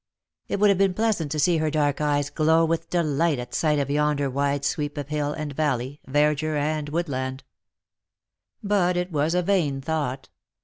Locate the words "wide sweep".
4.31-4.97